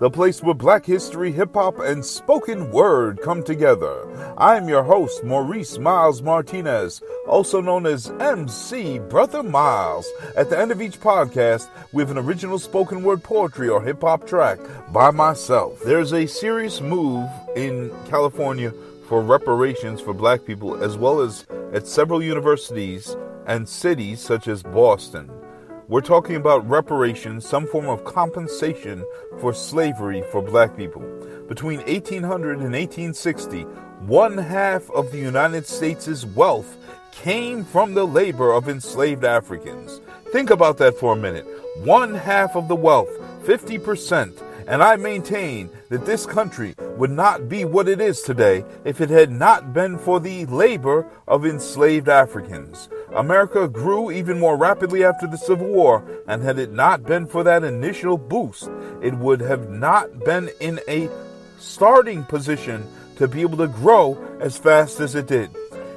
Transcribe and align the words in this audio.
the 0.00 0.10
place 0.10 0.42
where 0.42 0.54
black 0.54 0.86
history, 0.86 1.30
hip 1.30 1.52
hop, 1.52 1.78
and 1.78 2.02
spoken 2.02 2.70
word 2.70 3.20
come 3.20 3.42
together. 3.42 4.08
I'm 4.38 4.66
your 4.66 4.82
host, 4.82 5.22
Maurice 5.22 5.78
Miles 5.78 6.22
Martinez, 6.22 7.02
also 7.28 7.60
known 7.60 7.84
as 7.84 8.10
MC 8.18 8.98
Brotha 8.98 9.42
Miles. 9.42 10.10
At 10.36 10.48
the 10.48 10.58
end 10.58 10.72
of 10.72 10.80
each 10.80 10.98
podcast, 10.98 11.68
we 11.92 12.02
have 12.02 12.10
an 12.10 12.16
original 12.16 12.58
spoken 12.58 13.02
word 13.02 13.22
poetry 13.22 13.68
or 13.68 13.82
hip 13.82 14.00
hop 14.00 14.26
track 14.26 14.58
by 14.90 15.10
myself. 15.10 15.78
There's 15.84 16.14
a 16.14 16.26
serious 16.26 16.80
move 16.80 17.28
in 17.54 17.92
California 18.08 18.72
for 19.06 19.20
reparations 19.20 20.00
for 20.00 20.14
black 20.14 20.46
people, 20.46 20.82
as 20.82 20.96
well 20.96 21.20
as 21.20 21.46
at 21.74 21.86
several 21.86 22.22
universities 22.22 23.14
and 23.46 23.68
cities 23.68 24.20
such 24.20 24.48
as 24.48 24.62
Boston. 24.62 25.30
We're 25.90 26.02
talking 26.02 26.36
about 26.36 26.70
reparations, 26.70 27.44
some 27.44 27.66
form 27.66 27.88
of 27.88 28.04
compensation 28.04 29.04
for 29.40 29.52
slavery 29.52 30.22
for 30.30 30.40
black 30.40 30.76
people. 30.76 31.02
Between 31.48 31.80
1800 31.80 32.60
and 32.60 32.72
1860, 32.74 33.62
one 34.06 34.38
half 34.38 34.88
of 34.92 35.10
the 35.10 35.18
United 35.18 35.66
States' 35.66 36.24
wealth 36.24 36.76
came 37.10 37.64
from 37.64 37.94
the 37.94 38.06
labor 38.06 38.52
of 38.52 38.68
enslaved 38.68 39.24
Africans. 39.24 40.00
Think 40.26 40.50
about 40.50 40.78
that 40.78 40.96
for 40.96 41.14
a 41.14 41.16
minute. 41.16 41.44
One 41.78 42.14
half 42.14 42.54
of 42.54 42.68
the 42.68 42.76
wealth, 42.76 43.10
50%, 43.42 44.40
and 44.68 44.84
I 44.84 44.94
maintain 44.94 45.70
that 45.88 46.06
this 46.06 46.24
country 46.24 46.76
would 46.98 47.10
not 47.10 47.48
be 47.48 47.64
what 47.64 47.88
it 47.88 48.00
is 48.00 48.22
today 48.22 48.64
if 48.84 49.00
it 49.00 49.10
had 49.10 49.32
not 49.32 49.74
been 49.74 49.98
for 49.98 50.20
the 50.20 50.46
labor 50.46 51.10
of 51.26 51.44
enslaved 51.44 52.08
Africans. 52.08 52.88
America 53.14 53.66
grew 53.68 54.10
even 54.10 54.38
more 54.38 54.56
rapidly 54.56 55.04
after 55.04 55.26
the 55.26 55.36
Civil 55.36 55.66
War, 55.66 56.04
and 56.28 56.42
had 56.42 56.58
it 56.58 56.72
not 56.72 57.02
been 57.02 57.26
for 57.26 57.42
that 57.42 57.64
initial 57.64 58.16
boost, 58.16 58.70
it 59.02 59.14
would 59.14 59.40
have 59.40 59.68
not 59.68 60.24
been 60.24 60.48
in 60.60 60.80
a 60.86 61.08
starting 61.58 62.22
position 62.24 62.86
to 63.16 63.26
be 63.26 63.40
able 63.40 63.58
to 63.58 63.66
grow 63.66 64.16
as 64.40 64.56
fast 64.56 65.00
as 65.00 65.14
it 65.14 65.26
did. 65.26 65.50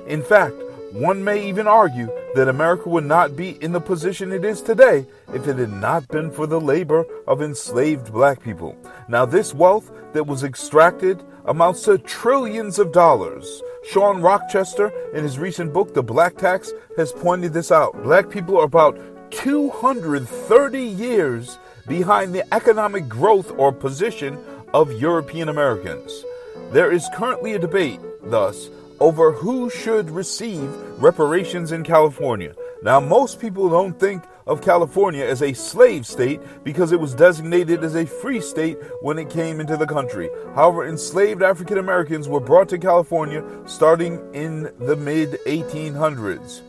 In 0.08 0.24
fact, 0.24 0.56
one 0.94 1.24
may 1.24 1.48
even 1.50 1.68
argue 1.68 2.08
that 2.36 2.48
America 2.48 2.88
would 2.88 3.06
not 3.06 3.36
be 3.36 3.62
in 3.64 3.72
the 3.72 3.82
position 3.82 4.32
it 4.32 4.46
is 4.46 4.62
today 4.62 5.08
if 5.34 5.48
it 5.48 5.58
had 5.58 5.74
not 5.74 6.08
been 6.10 6.30
for 6.30 6.46
the 6.46 6.62
labor 6.62 7.04
of 7.28 7.42
enslaved 7.42 8.14
black 8.14 8.44
people. 8.44 8.78
Now, 9.08 9.26
this 9.26 9.56
wealth 9.56 9.92
that 10.14 10.28
was 10.28 10.44
extracted 10.44 11.24
amounts 11.46 11.82
to 11.86 11.98
trillions 11.98 12.78
of 12.78 12.92
dollars. 12.92 13.64
Shawn 13.90 14.22
Rochester, 14.22 14.92
in 15.16 15.24
his 15.24 15.40
recent 15.40 15.74
book, 15.74 15.96
The 15.96 16.04
Black 16.04 16.38
Tax, 16.38 16.72
has 16.96 17.12
pointed 17.12 17.54
this 17.54 17.72
out. 17.72 18.02
Black 18.04 18.30
people 18.30 18.60
are 18.60 18.66
about 18.66 18.98
230 19.32 20.80
years 20.80 21.58
behind 21.88 22.36
the 22.36 22.54
economic 22.54 23.10
growth 23.10 23.52
or 23.58 23.72
position 23.72 24.38
of 24.76 24.94
European 24.94 25.50
Americans. 25.50 26.24
There 26.72 26.92
is 26.92 27.10
currently 27.16 27.54
a 27.54 27.60
debate, 27.60 28.00
thus, 28.22 28.70
over 29.00 29.32
who 29.32 29.70
should 29.70 30.10
receive 30.10 30.70
reparations 31.02 31.72
in 31.72 31.84
California. 31.84 32.56
Now, 32.84 33.00
most 33.00 33.40
people 33.40 33.70
don't 33.70 33.98
think 34.00 34.24
of 34.46 34.62
California 34.62 35.24
as 35.24 35.42
a 35.42 35.54
slave 35.54 36.06
state 36.06 36.42
because 36.64 36.92
it 36.92 37.00
was 37.00 37.14
designated 37.14 37.84
as 37.84 37.96
a 37.96 38.06
free 38.06 38.42
state 38.42 38.78
when 39.02 39.18
it 39.18 39.30
came 39.30 39.60
into 39.60 39.78
the 39.78 39.88
country. 39.88 40.30
However, 40.54 40.88
enslaved 40.88 41.42
African 41.42 41.78
Americans 41.78 42.28
were 42.28 42.40
brought 42.40 42.70
to 42.70 42.78
California 42.78 43.44
starting 43.66 44.20
in 44.34 44.64
the 44.80 44.96
mid 44.96 45.40
1800s. 45.46 46.62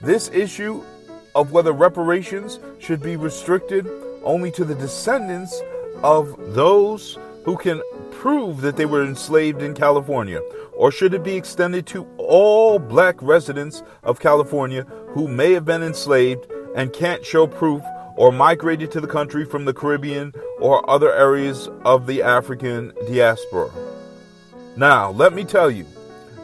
This 0.00 0.28
issue 0.30 0.82
of 1.34 1.52
whether 1.52 1.72
reparations 1.72 2.58
should 2.78 3.02
be 3.02 3.16
restricted 3.16 3.88
only 4.24 4.50
to 4.52 4.64
the 4.64 4.74
descendants 4.74 5.60
of 6.02 6.54
those 6.54 7.18
who 7.44 7.56
can 7.56 7.80
prove 8.10 8.60
that 8.60 8.76
they 8.76 8.86
were 8.86 9.04
enslaved 9.04 9.62
in 9.62 9.74
California? 9.74 10.40
Or 10.80 10.90
should 10.90 11.12
it 11.12 11.22
be 11.22 11.36
extended 11.36 11.86
to 11.88 12.06
all 12.16 12.78
black 12.78 13.20
residents 13.20 13.82
of 14.02 14.18
California 14.18 14.84
who 15.08 15.28
may 15.28 15.52
have 15.52 15.66
been 15.66 15.82
enslaved 15.82 16.46
and 16.74 16.90
can't 16.90 17.22
show 17.22 17.46
proof 17.46 17.82
or 18.16 18.32
migrated 18.32 18.90
to 18.92 19.00
the 19.02 19.06
country 19.06 19.44
from 19.44 19.66
the 19.66 19.74
Caribbean 19.74 20.32
or 20.58 20.88
other 20.88 21.12
areas 21.12 21.68
of 21.84 22.06
the 22.06 22.22
African 22.22 22.94
diaspora? 23.06 23.70
Now, 24.74 25.10
let 25.10 25.34
me 25.34 25.44
tell 25.44 25.70
you 25.70 25.84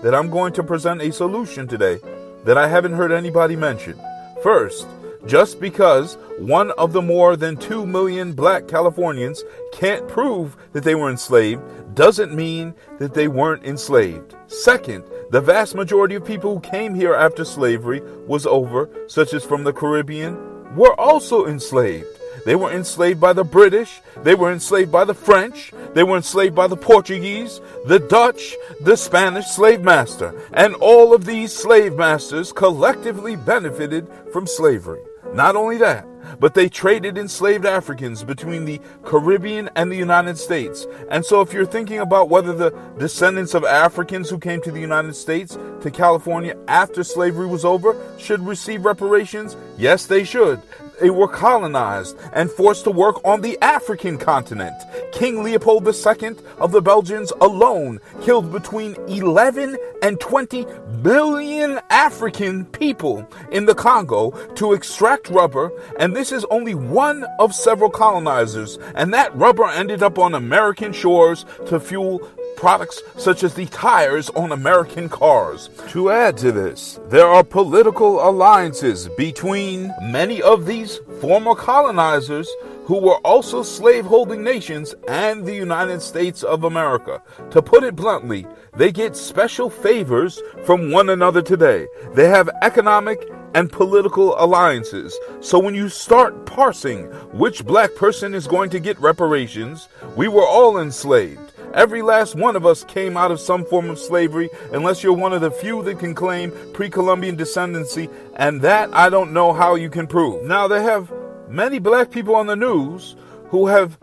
that 0.02 0.14
I'm 0.14 0.28
going 0.28 0.52
to 0.52 0.62
present 0.62 1.00
a 1.00 1.10
solution 1.10 1.66
today 1.66 1.98
that 2.44 2.58
I 2.58 2.68
haven't 2.68 2.92
heard 2.92 3.12
anybody 3.12 3.56
mention. 3.56 3.98
First, 4.42 4.86
just 5.26 5.60
because 5.60 6.14
one 6.38 6.70
of 6.72 6.92
the 6.92 7.02
more 7.02 7.36
than 7.36 7.56
2 7.56 7.86
million 7.86 8.32
black 8.32 8.68
Californians 8.68 9.42
can't 9.72 10.06
prove 10.08 10.56
that 10.72 10.84
they 10.84 10.94
were 10.94 11.10
enslaved 11.10 11.62
doesn't 11.94 12.34
mean 12.34 12.74
that 12.98 13.14
they 13.14 13.26
weren't 13.28 13.64
enslaved. 13.64 14.34
Second, 14.46 15.04
the 15.30 15.40
vast 15.40 15.74
majority 15.74 16.14
of 16.14 16.24
people 16.24 16.54
who 16.54 16.60
came 16.60 16.94
here 16.94 17.14
after 17.14 17.44
slavery 17.44 18.00
was 18.26 18.46
over, 18.46 18.88
such 19.08 19.34
as 19.34 19.44
from 19.44 19.64
the 19.64 19.72
Caribbean, 19.72 20.76
were 20.76 20.98
also 21.00 21.46
enslaved. 21.46 22.06
They 22.44 22.54
were 22.54 22.70
enslaved 22.70 23.20
by 23.20 23.32
the 23.32 23.42
British, 23.42 24.00
they 24.22 24.36
were 24.36 24.52
enslaved 24.52 24.92
by 24.92 25.04
the 25.04 25.14
French, 25.14 25.72
they 25.94 26.04
were 26.04 26.16
enslaved 26.16 26.54
by 26.54 26.68
the 26.68 26.76
Portuguese, 26.76 27.60
the 27.86 27.98
Dutch, 27.98 28.54
the 28.80 28.96
Spanish 28.96 29.46
slave 29.46 29.82
master, 29.82 30.32
and 30.52 30.74
all 30.76 31.12
of 31.12 31.24
these 31.24 31.52
slave 31.52 31.96
masters 31.96 32.52
collectively 32.52 33.34
benefited 33.34 34.06
from 34.32 34.46
slavery. 34.46 35.00
Not 35.36 35.54
only 35.54 35.76
that, 35.76 36.06
but 36.40 36.54
they 36.54 36.66
traded 36.66 37.18
enslaved 37.18 37.66
Africans 37.66 38.24
between 38.24 38.64
the 38.64 38.80
Caribbean 39.04 39.68
and 39.76 39.92
the 39.92 39.96
United 39.96 40.38
States. 40.38 40.86
And 41.10 41.22
so, 41.22 41.42
if 41.42 41.52
you're 41.52 41.66
thinking 41.66 41.98
about 41.98 42.30
whether 42.30 42.54
the 42.54 42.70
descendants 42.98 43.52
of 43.52 43.62
Africans 43.62 44.30
who 44.30 44.38
came 44.38 44.62
to 44.62 44.72
the 44.72 44.80
United 44.80 45.14
States, 45.14 45.58
to 45.82 45.90
California 45.90 46.56
after 46.68 47.04
slavery 47.04 47.46
was 47.46 47.66
over, 47.66 47.94
should 48.16 48.40
receive 48.40 48.86
reparations, 48.86 49.58
yes, 49.76 50.06
they 50.06 50.24
should. 50.24 50.62
They 51.00 51.10
were 51.10 51.28
colonized 51.28 52.16
and 52.32 52.50
forced 52.50 52.84
to 52.84 52.90
work 52.90 53.16
on 53.24 53.40
the 53.40 53.58
African 53.62 54.18
continent. 54.18 54.74
King 55.12 55.42
Leopold 55.42 55.86
II 55.86 56.36
of 56.58 56.72
the 56.72 56.82
Belgians 56.82 57.32
alone 57.40 58.00
killed 58.22 58.52
between 58.52 58.94
11 59.08 59.76
and 60.02 60.20
20 60.20 60.66
billion 61.02 61.80
African 61.90 62.64
people 62.66 63.28
in 63.50 63.66
the 63.66 63.74
Congo 63.74 64.30
to 64.54 64.72
extract 64.72 65.28
rubber, 65.30 65.70
and 65.98 66.14
this 66.14 66.32
is 66.32 66.44
only 66.50 66.74
one 66.74 67.24
of 67.38 67.54
several 67.54 67.90
colonizers, 67.90 68.78
and 68.94 69.12
that 69.12 69.34
rubber 69.36 69.66
ended 69.66 70.02
up 70.02 70.18
on 70.18 70.34
American 70.34 70.92
shores 70.92 71.44
to 71.66 71.80
fuel 71.80 72.20
products 72.56 73.02
such 73.16 73.44
as 73.44 73.54
the 73.54 73.66
tires 73.66 74.30
on 74.30 74.50
American 74.50 75.08
cars. 75.08 75.68
To 75.90 76.10
add 76.10 76.36
to 76.38 76.50
this, 76.50 76.98
there 77.08 77.26
are 77.26 77.44
political 77.44 78.26
alliances 78.26 79.08
between 79.16 79.94
many 80.02 80.42
of 80.42 80.66
these 80.66 80.85
former 81.20 81.54
colonizers 81.54 82.48
who 82.84 83.00
were 83.00 83.18
also 83.18 83.62
slaveholding 83.62 84.44
nations 84.44 84.94
and 85.08 85.44
the 85.44 85.54
United 85.54 86.00
States 86.00 86.42
of 86.42 86.64
America. 86.64 87.20
To 87.50 87.60
put 87.60 87.82
it 87.82 87.96
bluntly, 87.96 88.46
they 88.76 88.92
get 88.92 89.16
special 89.16 89.68
favors 89.68 90.40
from 90.64 90.92
one 90.92 91.10
another 91.10 91.42
today. 91.42 91.88
They 92.14 92.28
have 92.28 92.48
economic 92.62 93.28
and 93.54 93.72
political 93.72 94.34
alliances. 94.38 95.18
So 95.40 95.58
when 95.58 95.74
you 95.74 95.88
start 95.88 96.46
parsing 96.46 97.06
which 97.32 97.64
black 97.64 97.94
person 97.96 98.34
is 98.34 98.46
going 98.46 98.70
to 98.70 98.80
get 98.80 99.00
reparations, 99.00 99.88
we 100.14 100.28
were 100.28 100.46
all 100.46 100.78
enslaved. 100.78 101.52
Every 101.76 102.00
last 102.00 102.34
one 102.34 102.56
of 102.56 102.64
us 102.64 102.84
came 102.84 103.18
out 103.18 103.30
of 103.30 103.38
some 103.38 103.62
form 103.66 103.90
of 103.90 103.98
slavery, 103.98 104.48
unless 104.72 105.02
you're 105.02 105.12
one 105.12 105.34
of 105.34 105.42
the 105.42 105.50
few 105.50 105.82
that 105.82 105.98
can 105.98 106.14
claim 106.14 106.50
pre 106.72 106.88
Columbian 106.88 107.36
descendancy, 107.36 108.10
and 108.36 108.62
that 108.62 108.92
I 108.94 109.10
don't 109.10 109.34
know 109.34 109.52
how 109.52 109.74
you 109.74 109.90
can 109.90 110.06
prove. 110.06 110.42
Now, 110.42 110.66
they 110.68 110.82
have 110.82 111.12
many 111.50 111.78
black 111.78 112.10
people 112.10 112.34
on 112.34 112.46
the 112.46 112.56
news 112.56 113.14
who 113.50 113.66
have 113.66 113.98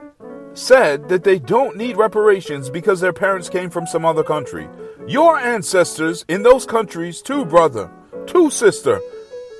said 0.53 1.09
that 1.09 1.23
they 1.23 1.39
don't 1.39 1.75
need 1.75 1.97
reparations 1.97 2.69
because 2.69 3.01
their 3.01 3.11
parents 3.11 3.49
came 3.49 3.71
from 3.71 3.87
some 3.87 4.05
other 4.05 4.23
country. 4.23 4.69
Your 5.07 5.39
ancestors 5.39 6.25
in 6.27 6.43
those 6.43 6.67
countries, 6.67 7.23
too, 7.23 7.43
brother, 7.43 7.89
too, 8.27 8.51
sister, 8.51 9.01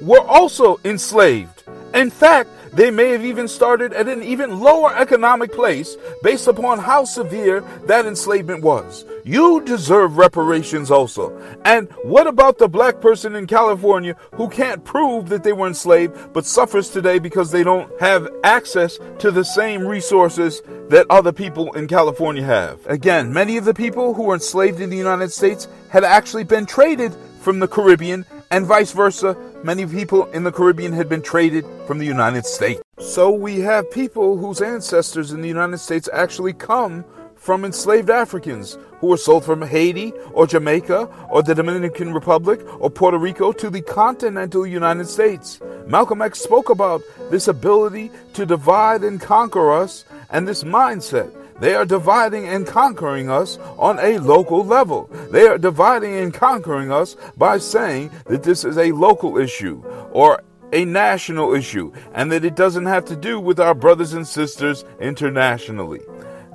were 0.01 0.21
also 0.21 0.79
enslaved. 0.85 1.63
In 1.95 2.11
fact, 2.11 2.51
they 2.75 2.89
may 2.89 3.09
have 3.09 3.23
even 3.23 3.47
started 3.47 3.93
at 3.93 4.07
an 4.07 4.23
even 4.23 4.59
lower 4.59 4.95
economic 4.95 5.51
place 5.51 5.95
based 6.21 6.47
upon 6.47 6.79
how 6.79 7.05
severe 7.05 7.61
that 7.85 8.05
enslavement 8.05 8.63
was. 8.63 9.05
You 9.23 9.61
deserve 9.61 10.17
reparations 10.17 10.91
also. 10.91 11.37
And 11.65 11.89
what 12.03 12.27
about 12.27 12.57
the 12.57 12.67
black 12.67 12.99
person 12.99 13.35
in 13.35 13.47
California 13.47 14.15
who 14.33 14.49
can't 14.49 14.83
prove 14.83 15.29
that 15.29 15.43
they 15.43 15.53
were 15.53 15.67
enslaved 15.67 16.33
but 16.33 16.45
suffers 16.45 16.89
today 16.89 17.19
because 17.19 17.51
they 17.51 17.63
don't 17.63 17.89
have 17.99 18.27
access 18.43 18.99
to 19.19 19.31
the 19.31 19.45
same 19.45 19.85
resources 19.85 20.61
that 20.89 21.05
other 21.09 21.31
people 21.31 21.71
in 21.73 21.87
California 21.87 22.43
have? 22.43 22.85
Again, 22.87 23.31
many 23.31 23.57
of 23.57 23.65
the 23.65 23.73
people 23.73 24.13
who 24.13 24.23
were 24.23 24.33
enslaved 24.33 24.81
in 24.81 24.89
the 24.89 24.97
United 24.97 25.31
States 25.31 25.67
had 25.89 26.03
actually 26.03 26.43
been 26.43 26.65
traded 26.65 27.15
from 27.39 27.59
the 27.59 27.67
Caribbean 27.67 28.25
and 28.51 28.65
vice 28.65 28.91
versa. 28.91 29.35
Many 29.63 29.85
people 29.85 30.25
in 30.31 30.43
the 30.43 30.51
Caribbean 30.51 30.93
had 30.93 31.09
been 31.09 31.21
traded 31.21 31.65
from 31.87 31.97
the 31.99 32.05
United 32.05 32.45
States. 32.45 32.81
So 32.99 33.31
we 33.31 33.59
have 33.59 33.89
people 33.91 34.37
whose 34.37 34.61
ancestors 34.61 35.31
in 35.31 35.41
the 35.41 35.47
United 35.47 35.79
States 35.79 36.09
actually 36.13 36.53
come 36.53 37.03
from 37.35 37.65
enslaved 37.65 38.09
Africans 38.09 38.77
who 38.99 39.07
were 39.07 39.17
sold 39.17 39.43
from 39.43 39.61
Haiti 39.61 40.13
or 40.31 40.47
Jamaica 40.47 41.09
or 41.29 41.43
the 41.43 41.53
Dominican 41.53 42.13
Republic 42.13 42.61
or 42.79 42.89
Puerto 42.89 43.17
Rico 43.17 43.51
to 43.51 43.69
the 43.69 43.81
continental 43.81 44.65
United 44.65 45.09
States. 45.09 45.59
Malcolm 45.85 46.21
X 46.21 46.39
spoke 46.39 46.69
about 46.69 47.01
this 47.29 47.49
ability 47.49 48.11
to 48.33 48.45
divide 48.45 49.03
and 49.03 49.19
conquer 49.19 49.73
us 49.73 50.05
and 50.29 50.47
this 50.47 50.63
mindset 50.63 51.31
they 51.63 51.75
are 51.75 51.85
dividing 51.85 52.45
and 52.45 52.67
conquering 52.67 53.29
us 53.29 53.57
on 53.77 53.97
a 53.99 54.17
local 54.17 54.65
level. 54.65 55.09
They 55.31 55.47
are 55.47 55.57
dividing 55.57 56.13
and 56.17 56.33
conquering 56.33 56.91
us 56.91 57.15
by 57.37 57.57
saying 57.57 58.11
that 58.25 58.43
this 58.43 58.65
is 58.65 58.77
a 58.77 58.91
local 58.91 59.37
issue 59.37 59.81
or 60.11 60.43
a 60.73 60.83
national 60.83 61.53
issue 61.53 61.93
and 62.13 62.29
that 62.33 62.43
it 62.43 62.57
doesn't 62.57 62.87
have 62.87 63.05
to 63.05 63.15
do 63.15 63.39
with 63.39 63.61
our 63.61 63.73
brothers 63.73 64.11
and 64.11 64.27
sisters 64.27 64.83
internationally. 64.99 66.01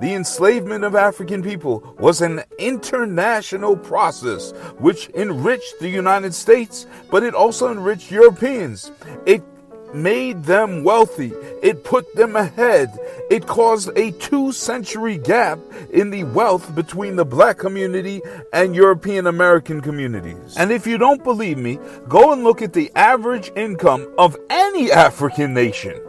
The 0.03 0.13
enslavement 0.13 0.85
of 0.85 0.95
African 0.95 1.43
people 1.43 1.97
was 1.99 2.21
an 2.21 2.43
international 2.59 3.79
process 3.79 4.51
which 4.79 5.09
enriched 5.15 5.81
the 5.81 5.89
United 5.89 6.35
States, 6.35 6.87
but 7.11 7.23
it 7.23 7.35
also 7.35 7.73
enriched 7.73 8.11
Europeans. 8.11 8.93
It 9.25 9.43
made 9.95 10.45
them 10.45 10.85
wealthy. 10.85 11.33
It 11.63 11.85
put 11.85 12.15
them 12.15 12.37
ahead. 12.37 12.99
It 13.31 13.47
caused 13.47 13.91
a 13.97 14.13
two 14.13 14.53
century 14.53 15.19
gap 15.19 15.59
in 15.91 16.11
the 16.11 16.25
wealth 16.25 16.75
between 16.75 17.17
the 17.17 17.25
black 17.25 17.59
community 17.59 18.23
and 18.53 18.75
European 18.75 19.27
American 19.27 19.81
communities. 19.81 20.57
And 20.57 20.71
if 20.71 20.87
you 20.87 20.99
don't 20.99 21.25
believe 21.25 21.59
me, 21.59 21.79
go 22.09 22.33
and 22.33 22.45
look 22.45 22.63
at 22.63 22.73
the 22.73 22.91
average 22.95 23.51
income 23.57 24.13
of 24.19 24.37
any 24.51 24.91
African 24.93 25.55
nation. 25.55 26.01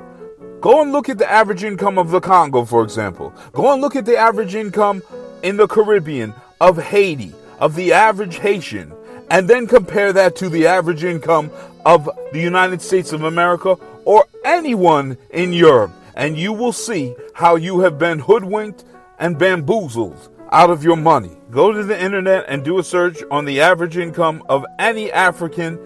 Go 0.61 0.81
and 0.81 0.91
look 0.91 1.07
at 1.07 1.17
the 1.17 1.31
average 1.31 1.63
income 1.63 1.97
of 1.97 2.11
the 2.11 2.19
Congo, 2.19 2.65
for 2.65 2.83
example. 2.83 3.33
Go 3.53 3.71
and 3.71 3.81
look 3.81 3.95
at 3.95 4.05
the 4.05 4.17
average 4.17 4.55
income 4.55 5.01
in 5.41 5.55
the 5.55 5.67
Caribbean 5.67 6.33
of 6.59 6.77
Haiti, 6.77 7.33
of 7.59 7.75
the 7.75 7.93
average 7.93 8.39
Haitian, 8.39 8.91
and 9.29 9.47
then 9.47 9.67
compare 9.67 10.11
that 10.11 10.35
to 10.37 10.49
the 10.49 10.67
average 10.67 11.03
income 11.03 11.49
of 11.85 12.09
the 12.31 12.39
United 12.39 12.81
States 12.81 13.13
of 13.13 13.23
America 13.23 13.75
or 14.05 14.25
anyone 14.45 15.17
in 15.31 15.53
Europe, 15.53 15.91
and 16.15 16.37
you 16.37 16.53
will 16.53 16.73
see 16.73 17.15
how 17.33 17.55
you 17.55 17.79
have 17.81 17.97
been 17.97 18.19
hoodwinked 18.19 18.83
and 19.19 19.37
bamboozled 19.37 20.29
out 20.51 20.69
of 20.69 20.83
your 20.83 20.95
money. 20.95 21.37
Go 21.51 21.71
to 21.71 21.83
the 21.83 22.01
internet 22.01 22.45
and 22.47 22.63
do 22.63 22.79
a 22.79 22.83
search 22.83 23.21
on 23.31 23.45
the 23.45 23.61
average 23.61 23.97
income 23.97 24.43
of 24.49 24.65
any 24.79 25.11
African 25.11 25.77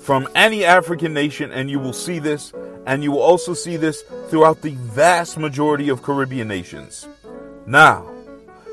from 0.00 0.26
any 0.34 0.64
African 0.64 1.12
nation, 1.12 1.52
and 1.52 1.70
you 1.70 1.78
will 1.78 1.92
see 1.92 2.18
this, 2.18 2.52
and 2.86 3.02
you 3.02 3.12
will 3.12 3.22
also 3.22 3.52
see 3.52 3.76
this 3.76 4.02
throughout 4.28 4.62
the 4.62 4.74
vast 4.74 5.36
majority 5.36 5.90
of 5.90 6.02
Caribbean 6.02 6.48
nations. 6.48 7.06
Now, 7.66 8.10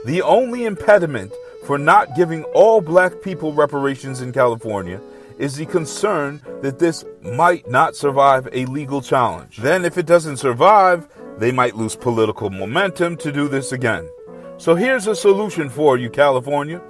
the 0.06 0.22
only 0.22 0.64
impediment 0.66 1.34
for 1.66 1.78
not 1.78 2.16
giving 2.16 2.44
all 2.46 2.80
black 2.80 3.22
people 3.22 3.52
reparations 3.52 4.22
in 4.22 4.32
California 4.32 5.02
is 5.38 5.56
the 5.56 5.66
concern 5.66 6.42
that 6.62 6.80
this 6.80 7.06
might 7.22 7.70
not 7.70 7.96
survive 7.96 8.48
a 8.52 8.66
legal 8.66 9.02
challenge. 9.02 9.58
Then, 9.58 9.86
if 9.86 9.98
it 9.98 10.06
doesn't 10.06 10.38
survive, 10.38 11.08
they 11.38 11.52
might 11.52 11.76
lose 11.76 11.96
political 11.96 12.50
momentum 12.50 13.18
to 13.18 13.32
do 13.32 13.48
this 13.48 13.72
again. 13.72 14.10
So 14.58 14.76
here's 14.76 15.08
a 15.08 15.16
solution 15.16 15.70
for 15.70 15.98
you, 15.98 16.10
California. 16.10 16.82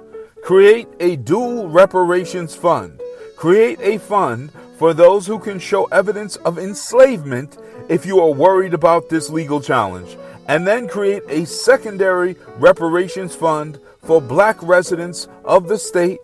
Create 0.42 0.88
a 1.00 1.16
dual 1.16 1.68
reparations 1.68 2.54
fund. 2.54 3.00
Create 3.36 3.78
a 3.80 3.98
fund 3.98 4.50
for 4.78 4.94
those 4.94 5.26
who 5.26 5.38
can 5.38 5.58
show 5.58 5.84
evidence 5.86 6.36
of 6.36 6.58
enslavement 6.58 7.58
if 7.88 8.06
you 8.06 8.20
are 8.20 8.32
worried 8.32 8.72
about 8.72 9.08
this 9.08 9.28
legal 9.28 9.60
challenge. 9.60 10.16
And 10.46 10.66
then 10.66 10.88
create 10.88 11.24
a 11.28 11.44
secondary 11.44 12.36
reparations 12.56 13.34
fund 13.34 13.78
for 14.02 14.22
black 14.22 14.62
residents 14.62 15.28
of 15.44 15.68
the 15.68 15.76
state 15.76 16.18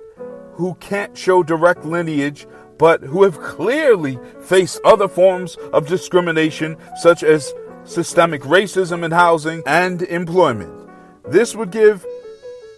who 0.57 0.75
can't 0.77 1.17
show 1.17 1.43
direct 1.43 1.85
lineage, 1.85 2.47
but 2.79 3.01
who 3.03 3.23
have 3.23 3.41
clearly 3.41 4.19
faced 4.43 4.81
other 4.85 5.09
forms 5.09 5.57
of 5.73 5.87
discrimination, 5.87 6.77
such 6.97 7.23
as 7.23 7.53
systemic 7.85 8.43
racism 8.43 9.05
in 9.05 9.11
housing 9.11 9.63
and 9.67 10.03
employment. 10.03 10.73
This 11.25 11.55
would 11.55 11.71
give 11.71 12.05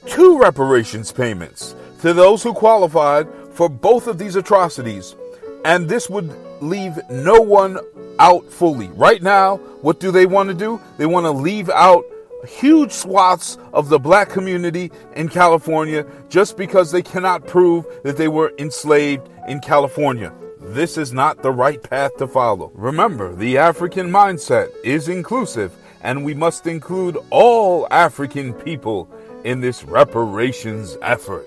two 0.06 0.38
reparations 0.38 1.12
payments 1.12 1.74
to 2.00 2.12
those 2.12 2.42
who 2.42 2.52
qualified 2.52 3.28
for 3.52 3.68
both 3.68 4.06
of 4.06 4.18
these 4.18 4.36
atrocities, 4.36 5.16
and 5.64 5.88
this 5.88 6.10
would 6.10 6.34
leave 6.60 6.98
no 7.10 7.40
one 7.40 7.78
out 8.18 8.50
fully. 8.50 8.88
Right 8.88 9.22
now, 9.22 9.56
what 9.82 10.00
do 10.00 10.10
they 10.10 10.26
want 10.26 10.48
to 10.48 10.54
do? 10.54 10.80
They 10.98 11.06
want 11.06 11.24
to 11.24 11.30
leave 11.30 11.68
out 11.70 12.04
huge 12.46 12.92
swaths 12.92 13.58
of 13.72 13.88
the 13.88 13.98
black 13.98 14.30
community 14.30 14.90
in 15.14 15.28
California 15.28 16.06
just 16.28 16.56
because 16.56 16.90
they 16.90 17.02
cannot 17.02 17.46
prove 17.46 17.84
that 18.04 18.16
they 18.16 18.28
were 18.28 18.54
enslaved 18.58 19.28
in 19.48 19.60
California. 19.60 20.32
This 20.60 20.96
is 20.96 21.12
not 21.12 21.42
the 21.42 21.52
right 21.52 21.82
path 21.82 22.16
to 22.16 22.26
follow. 22.26 22.72
Remember, 22.74 23.34
the 23.34 23.58
African 23.58 24.10
mindset 24.10 24.68
is 24.82 25.08
inclusive, 25.08 25.72
and 26.00 26.24
we 26.24 26.34
must 26.34 26.66
include 26.66 27.18
all 27.30 27.86
African 27.90 28.52
people 28.52 29.08
in 29.44 29.60
this 29.60 29.84
reparations 29.84 30.96
effort. 31.02 31.46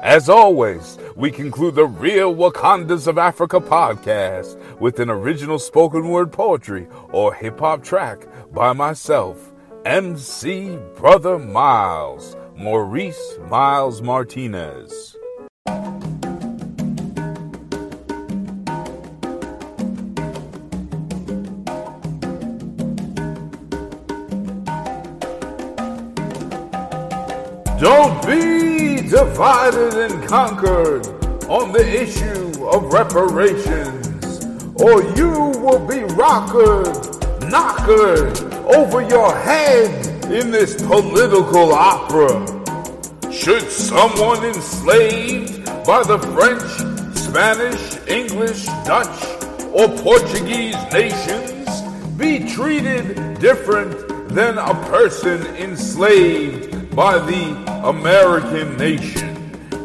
As 0.00 0.30
always, 0.30 0.98
we 1.14 1.30
conclude 1.30 1.74
the 1.74 1.84
Real 1.84 2.34
Wakandas 2.34 3.06
of 3.06 3.18
Africa 3.18 3.60
podcast 3.60 4.58
with 4.80 4.98
an 4.98 5.10
original 5.10 5.58
spoken 5.58 6.08
word 6.08 6.32
poetry 6.32 6.86
or 7.12 7.34
hip 7.34 7.60
hop 7.60 7.84
track 7.84 8.26
by 8.52 8.72
myself. 8.72 9.49
MC 9.86 10.76
Brotha 10.94 11.38
Miles, 11.38 12.36
Maurice 12.54 13.38
Miles 13.48 14.02
Martinez. 14.02 15.16
Don't 27.80 28.26
be 28.26 29.08
divided 29.08 29.94
and 29.94 30.28
conquered 30.28 31.06
on 31.48 31.72
the 31.72 32.02
issue 32.02 32.66
of 32.66 32.92
reparations, 32.92 34.44
or 34.74 35.02
you 35.16 35.30
will 35.58 35.78
be 35.86 36.00
rockered, 36.14 36.94
knockered, 37.50 38.49
over 38.74 39.02
your 39.02 39.34
head 39.34 40.06
in 40.30 40.50
this 40.50 40.80
political 40.86 41.72
opera. 41.72 42.46
Should 43.32 43.70
someone 43.70 44.44
enslaved 44.44 45.64
by 45.86 46.02
the 46.02 46.18
French, 46.18 47.16
Spanish, 47.16 48.08
English, 48.08 48.66
Dutch, 48.84 49.24
or 49.72 49.88
Portuguese 49.98 50.76
nations 50.92 51.82
be 52.16 52.46
treated 52.48 53.38
different 53.40 54.28
than 54.28 54.58
a 54.58 54.74
person 54.86 55.44
enslaved 55.56 56.94
by 56.94 57.18
the 57.18 57.88
American 57.88 58.76
nation 58.76 59.28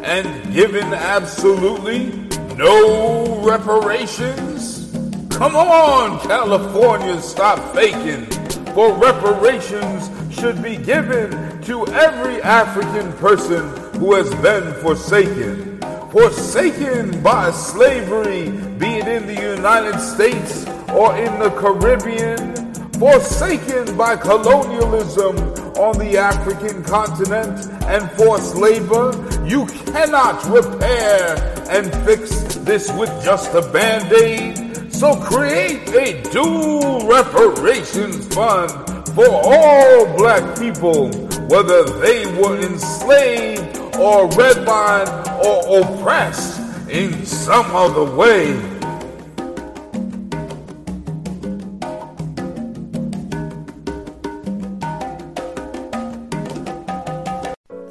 and 0.03 0.53
given 0.53 0.93
absolutely 0.93 2.11
no 2.55 3.41
reparations? 3.41 4.91
Come 5.29 5.55
on, 5.55 6.19
California, 6.27 7.19
stop 7.21 7.73
faking. 7.73 8.27
For 8.75 8.91
reparations 8.91 10.09
should 10.37 10.61
be 10.61 10.75
given 10.75 11.31
to 11.61 11.87
every 11.87 12.41
African 12.41 13.13
person 13.13 13.69
who 14.01 14.15
has 14.15 14.29
been 14.41 14.73
forsaken. 14.81 15.79
Forsaken 16.11 17.23
by 17.23 17.51
slavery, 17.51 18.51
be 18.77 18.97
it 18.97 19.07
in 19.07 19.27
the 19.27 19.55
United 19.55 19.97
States 20.01 20.65
or 20.89 21.15
in 21.15 21.39
the 21.39 21.51
Caribbean, 21.51 22.73
forsaken 22.95 23.95
by 23.95 24.17
colonialism 24.17 25.37
on 25.77 25.97
the 25.97 26.17
African 26.17 26.83
continent 26.83 27.71
and 27.85 28.11
forced 28.17 28.57
labor. 28.57 29.13
You 29.45 29.67
cannot 29.67 30.43
repair 30.49 31.37
and 31.69 31.93
fix 32.05 32.55
this 32.55 32.91
with 32.91 33.23
just 33.23 33.53
a 33.53 33.61
band 33.71 34.11
aid. 34.11 34.64
So 34.95 35.13
create 35.13 35.89
a 35.89 36.21
dual 36.31 37.05
reparations 37.05 38.33
fund 38.33 38.71
for 39.13 39.27
all 39.29 40.17
black 40.17 40.57
people, 40.57 41.09
whether 41.49 41.83
they 41.99 42.25
were 42.41 42.57
enslaved 42.61 43.77
or 43.97 44.29
redlined 44.29 45.43
or 45.43 45.81
oppressed 45.81 46.61
in 46.89 47.25
some 47.25 47.75
other 47.75 48.05
way. 48.15 48.74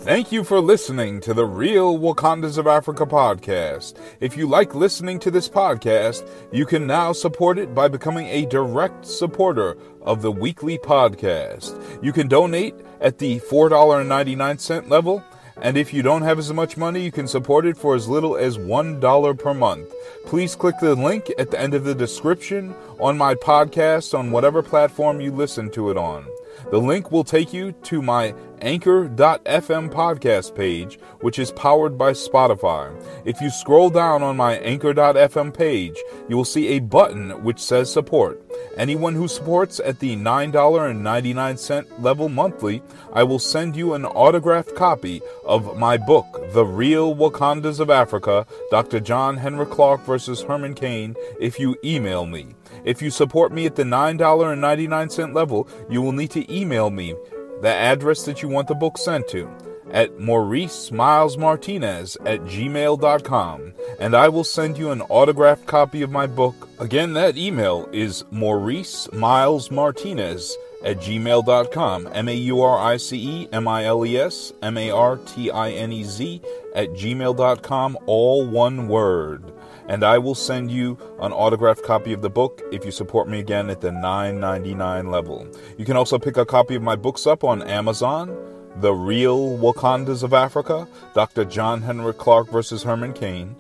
Thank 0.05 0.31
you 0.31 0.45
for 0.45 0.61
listening 0.61 1.23
to 1.23 1.33
the 1.33 1.47
Real 1.47 1.99
Wakandas 1.99 2.59
of 2.59 2.67
Africa 2.67 3.07
podcast. 3.07 3.99
If 4.21 4.37
you 4.37 4.47
like 4.47 4.75
listening 4.75 5.19
to 5.21 5.31
this 5.31 5.49
podcast, 5.49 6.29
you 6.53 6.67
can 6.67 6.87
now 6.87 7.15
support 7.15 7.59
it 7.59 7.75
by 7.75 7.89
becoming 7.89 8.27
a 8.27 8.45
direct 8.45 9.07
supporter 9.07 9.79
of 10.03 10.21
the 10.21 10.31
weekly 10.31 10.77
podcast. 10.77 11.83
You 12.05 12.13
can 12.13 12.29
donate 12.29 12.75
at 13.01 13.17
the 13.17 13.41
$4.99 13.41 14.91
level, 14.91 15.25
and 15.63 15.79
if 15.79 15.95
you 15.95 16.03
don't 16.03 16.21
have 16.21 16.39
as 16.39 16.53
much 16.53 16.77
money, 16.77 17.01
you 17.01 17.11
can 17.11 17.27
support 17.27 17.65
it 17.65 17.79
for 17.79 17.95
as 17.95 18.07
little 18.07 18.37
as 18.37 18.59
$1 18.59 19.39
per 19.39 19.55
month. 19.55 19.91
Please 20.27 20.55
click 20.55 20.75
the 20.83 20.95
link 20.95 21.33
at 21.39 21.51
the 21.51 21.59
end 21.59 21.73
of 21.73 21.85
the 21.85 21.95
description 21.95 22.75
on 23.01 23.19
my 23.19 23.35
podcast 23.35 24.17
on 24.19 24.31
whatever 24.31 24.63
platform 24.63 25.21
you 25.21 25.33
listen 25.33 25.71
to 25.71 25.91
it 25.91 25.97
on. 25.97 26.27
The 26.71 26.79
link 26.79 27.11
will 27.11 27.25
take 27.25 27.53
you 27.53 27.73
to 27.73 28.01
my 28.01 28.35
Anchor.fm 28.61 29.91
podcast 29.91 30.55
page, 30.55 30.99
which 31.21 31.39
is 31.39 31.51
powered 31.53 31.99
by 31.99 32.13
Spotify. 32.13 32.95
If 33.25 33.41
you 33.41 33.51
scroll 33.51 33.91
down 33.91 34.23
on 34.23 34.37
my 34.37 34.55
Anchor.fm 34.59 35.53
page, 35.53 35.99
you 36.29 36.37
will 36.37 36.45
see 36.45 36.69
a 36.69 36.79
button 36.79 37.43
which 37.45 37.59
says 37.59 37.93
support. 37.93 38.41
Anyone 38.77 39.15
who 39.15 39.29
supports 39.29 39.81
at 39.81 40.01
the 40.01 40.17
$9.99 40.17 42.03
level 42.03 42.29
monthly, 42.29 42.83
I 43.13 43.23
will 43.25 43.39
send 43.39 43.77
you 43.77 43.95
an 43.95 44.05
autographed 44.07 44.75
copy 44.75 45.21
of 45.45 45.77
my 45.77 45.97
book, 45.97 46.27
The 46.53 46.65
Real 46.65 47.15
Wakandas 47.15 47.81
of 47.81 47.91
Africa, 47.91 48.47
Dr. 48.71 49.01
John 49.01 49.37
Henrik 49.37 49.71
Clarke 49.71 50.01
versus 50.03 50.43
Herman 50.43 50.75
Cain, 50.75 51.15
if 51.39 51.59
you 51.61 51.77
email 51.85 52.27
me. 52.27 52.55
If 52.85 53.03
you 53.03 53.11
support 53.11 53.53
me 53.53 53.67
at 53.67 53.77
the 53.77 53.83
$9.99 53.83 55.35
level, 55.35 55.69
you 55.89 56.03
will 56.03 56.13
need 56.13 56.31
to 56.33 56.55
email 56.55 56.91
me 56.91 57.15
the 57.63 57.69
address 57.69 58.25
that 58.25 58.43
you 58.43 58.49
want 58.49 58.69
the 58.69 58.75
book 58.75 58.99
sent 58.99 59.29
to 59.29 59.51
at 59.91 60.19
Maurice 60.19 60.91
Miles 60.91 61.39
Martinez 61.39 62.17
at 62.27 62.41
gmail.com, 62.41 63.73
and 64.01 64.15
I 64.15 64.29
will 64.29 64.45
send 64.45 64.77
you 64.77 64.91
an 64.91 65.03
autographed 65.03 65.67
copy 65.67 66.03
of 66.03 66.11
my 66.11 66.27
book. 66.27 66.69
Again, 66.81 67.13
that 67.13 67.37
email 67.37 67.89
is 67.93 68.25
Maurice 68.31 69.11
Miles 69.13 69.71
Martinez 69.71 70.57
at 70.85 70.99
gmail.com. 70.99 72.09
M 72.13 72.29
A 72.29 72.35
U 72.35 72.61
R 72.61 72.79
I 72.79 72.97
C 72.97 73.17
E 73.17 73.49
M 73.53 73.69
I 73.69 73.85
L 73.85 74.05
E 74.05 74.19
S 74.19 74.53
M 74.63 74.77
A 74.77 74.91
R 74.91 75.17
T 75.19 75.51
I 75.51 75.71
N 75.71 75.93
E 75.93 76.03
Z 76.05 76.43
at 76.75 76.91
gmail.com, 76.91 77.99
all 78.07 78.47
one 78.47 78.89
word. 78.89 79.54
And 79.89 80.03
I 80.03 80.19
will 80.19 80.35
send 80.35 80.71
you 80.71 80.99
an 81.21 81.33
autographed 81.33 81.83
copy 81.83 82.13
of 82.13 82.23
the 82.23 82.31
book 82.31 82.63
if 82.73 82.85
you 82.85 82.91
support 82.91 83.29
me 83.29 83.39
again 83.39 83.69
at 83.69 83.81
the 83.81 83.91
$9.99 83.91 85.11
level. 85.11 85.47
You 85.77 85.85
can 85.85 85.97
also 85.97 86.19
pick 86.19 86.37
a 86.37 86.47
copy 86.47 86.75
of 86.75 86.83
my 86.83 86.97
books 86.97 87.27
up 87.27 87.45
on 87.45 87.63
Amazon. 87.63 88.35
The 88.77 88.93
Real 88.93 89.57
Wakandas 89.59 90.25
of 90.25 90.33
Africa, 90.33 90.89
Dr. 91.15 91.45
John 91.45 91.83
Henrik 91.83 92.19
Clarke 92.19 92.51
versus 92.51 92.83
Herman 92.83 93.13
Cain, 93.13 93.55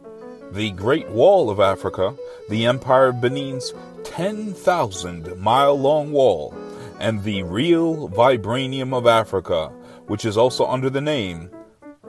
The 0.50 0.72
Great 0.72 1.08
Wall 1.08 1.50
of 1.50 1.60
Africa, 1.60 2.16
The 2.48 2.66
Empire 2.66 3.08
of 3.08 3.20
Benin's 3.20 3.72
10,000 4.02 5.38
mile 5.38 5.78
long 5.78 6.10
wall, 6.10 6.52
and 6.98 7.22
The 7.22 7.44
Real 7.44 8.08
Vibranium 8.08 8.92
of 8.92 9.06
Africa, 9.06 9.68
which 10.06 10.24
is 10.24 10.36
also 10.36 10.66
under 10.66 10.90
the 10.90 11.00
name 11.00 11.48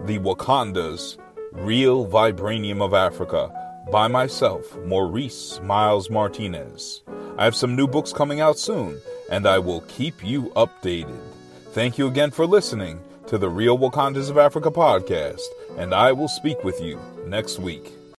The 0.06 0.18
Wakandas 0.18 1.18
Real 1.52 2.08
Vibranium 2.08 2.82
of 2.82 2.96
Africa 2.96 3.65
by 3.92 4.08
myself, 4.08 4.78
Maurice 4.86 5.60
Miles 5.62 6.10
Martinez. 6.10 7.02
I 7.38 7.44
have 7.44 7.56
some 7.56 7.76
new 7.76 7.88
books 7.88 8.12
coming 8.12 8.42
out 8.42 8.58
soon, 8.58 9.00
and 9.30 9.46
I 9.46 9.60
will 9.60 9.82
keep 9.82 10.24
you 10.24 10.44
updated. 10.56 11.20
Thank 11.72 11.98
you 11.98 12.08
again 12.08 12.32
for 12.32 12.46
listening 12.46 13.02
to 13.28 13.38
the 13.38 13.50
Real 13.50 13.78
Wakandas 13.78 14.30
of 14.30 14.38
Africa 14.38 14.72
podcast, 14.72 15.42
and 15.78 15.94
I 15.94 16.12
will 16.12 16.28
speak 16.28 16.64
with 16.64 16.82
you 16.82 17.00
next 17.28 17.60
week. 17.60 17.94